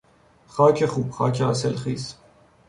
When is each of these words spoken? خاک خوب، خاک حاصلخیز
خاک 0.47 0.85
خوب، 0.85 1.11
خاک 1.11 1.41
حاصلخیز 1.41 2.15